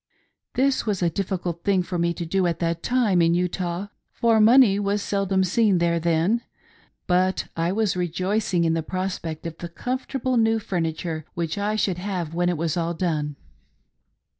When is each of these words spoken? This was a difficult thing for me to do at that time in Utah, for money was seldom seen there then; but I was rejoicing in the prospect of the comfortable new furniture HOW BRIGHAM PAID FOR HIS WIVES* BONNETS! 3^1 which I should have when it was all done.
This 0.55 0.83
was 0.87 1.03
a 1.03 1.11
difficult 1.11 1.63
thing 1.63 1.83
for 1.83 1.99
me 1.99 2.11
to 2.15 2.25
do 2.25 2.47
at 2.47 2.57
that 2.57 2.81
time 2.81 3.21
in 3.21 3.35
Utah, 3.35 3.89
for 4.11 4.41
money 4.41 4.79
was 4.79 5.03
seldom 5.03 5.43
seen 5.43 5.77
there 5.77 5.99
then; 5.99 6.41
but 7.05 7.45
I 7.55 7.71
was 7.71 7.95
rejoicing 7.95 8.63
in 8.63 8.73
the 8.73 8.81
prospect 8.81 9.45
of 9.45 9.59
the 9.59 9.69
comfortable 9.69 10.37
new 10.37 10.57
furniture 10.57 11.25
HOW 11.27 11.33
BRIGHAM 11.35 11.35
PAID 11.35 11.35
FOR 11.35 11.37
HIS 11.37 11.37
WIVES* 11.37 11.55
BONNETS! 11.55 11.55
3^1 11.55 11.57
which 11.57 11.57
I 11.59 11.75
should 11.75 11.97
have 11.99 12.33
when 12.33 12.49
it 12.49 12.57
was 12.57 12.75
all 12.77 12.93
done. 12.95 13.35